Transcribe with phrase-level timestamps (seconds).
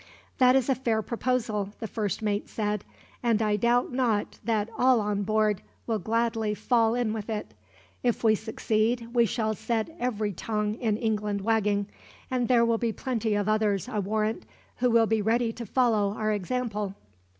[0.39, 2.83] "That is a fair proposal," the first mate said;
[3.21, 7.53] "and I doubt not that all on board will gladly fall in with it.
[8.01, 11.85] If we succeed, we shall set every tongue in England wagging;
[12.31, 14.43] and there will be plenty of others, I warrant,
[14.77, 16.95] who will be ready to follow our example."